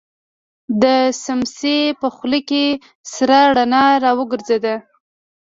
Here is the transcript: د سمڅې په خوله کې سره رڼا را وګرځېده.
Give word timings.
د 0.81 0.83
سمڅې 1.23 1.77
په 2.01 2.07
خوله 2.15 2.39
کې 2.49 2.65
سره 3.13 3.39
رڼا 3.57 3.85
را 4.03 4.11
وګرځېده. 4.19 4.75